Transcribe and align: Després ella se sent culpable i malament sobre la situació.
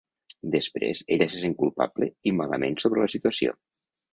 Després 0.55 1.03
ella 1.17 1.27
se 1.33 1.43
sent 1.43 1.53
culpable 1.61 2.09
i 2.31 2.35
malament 2.41 2.81
sobre 2.85 3.05
la 3.07 3.13
situació. 3.19 3.55